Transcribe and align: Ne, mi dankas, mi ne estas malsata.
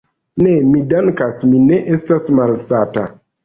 Ne, 0.45 0.53
mi 0.69 0.81
dankas, 0.93 1.45
mi 1.51 1.61
ne 1.67 1.79
estas 1.99 2.35
malsata. 2.41 3.09